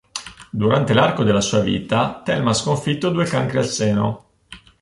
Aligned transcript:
Durante 0.49 0.95
l'arco 0.95 1.23
della 1.23 1.41
sua 1.41 1.59
vita 1.59 2.23
Thelma 2.25 2.49
ha 2.49 2.53
sconfitto 2.53 3.11
due 3.11 3.25
cancri 3.25 3.59
al 3.59 3.67
seno. 3.67 4.25